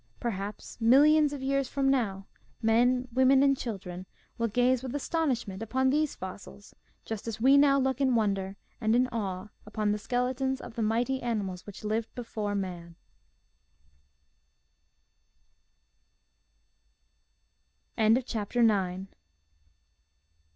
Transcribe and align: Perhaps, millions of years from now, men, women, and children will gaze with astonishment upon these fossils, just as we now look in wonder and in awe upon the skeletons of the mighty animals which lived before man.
Perhaps, 0.19 0.81
millions 0.81 1.31
of 1.31 1.43
years 1.43 1.67
from 1.67 1.87
now, 1.91 2.25
men, 2.59 3.07
women, 3.13 3.43
and 3.43 3.55
children 3.55 4.07
will 4.39 4.47
gaze 4.47 4.81
with 4.81 4.95
astonishment 4.95 5.61
upon 5.61 5.91
these 5.91 6.15
fossils, 6.15 6.73
just 7.05 7.27
as 7.27 7.39
we 7.39 7.55
now 7.55 7.77
look 7.77 8.01
in 8.01 8.15
wonder 8.15 8.55
and 8.81 8.95
in 8.95 9.07
awe 9.09 9.49
upon 9.63 9.91
the 9.91 9.99
skeletons 9.99 10.59
of 10.59 10.73
the 10.73 10.81
mighty 10.81 11.21
animals 11.21 11.67
which 11.67 11.83
lived 11.83 12.09
before 12.15 12.55
man. 12.55 12.95